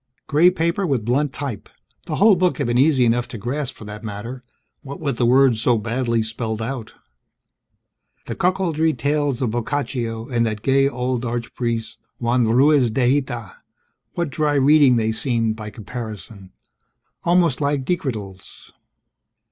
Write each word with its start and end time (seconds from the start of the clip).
Gray 0.25 0.49
paper 0.49 0.87
with 0.87 1.05
blunt 1.05 1.31
type, 1.31 1.69
the 2.07 2.15
whole 2.15 2.35
book 2.35 2.57
had 2.57 2.65
been 2.65 2.75
easy 2.79 3.05
enough 3.05 3.27
to 3.27 3.37
grasp 3.37 3.75
for 3.75 3.85
that 3.85 4.03
matter 4.03 4.43
what 4.81 4.99
with 4.99 5.17
the 5.17 5.27
words 5.27 5.61
so 5.61 5.77
badly 5.77 6.23
spelled 6.23 6.59
out. 6.59 6.93
The 8.25 8.35
cuckoldry 8.35 8.93
tales 8.97 9.43
of 9.43 9.51
Boccaccio 9.51 10.27
and 10.27 10.43
that 10.43 10.63
gay 10.63 10.89
old 10.89 11.23
archpriest, 11.23 11.99
Juan 12.17 12.45
Ruiz 12.45 12.89
de 12.89 13.07
Hita, 13.13 13.57
what 14.13 14.31
dry 14.31 14.55
reading 14.55 14.95
they 14.95 15.11
seemed 15.11 15.55
by 15.55 15.69
comparison 15.69 16.51
almost 17.23 17.61
like 17.61 17.85
decretals. 17.85 18.73